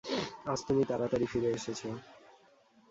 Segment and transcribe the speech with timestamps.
[0.45, 1.89] আজ তুমি তাড়াতাড়ি ফিরে এসেছো!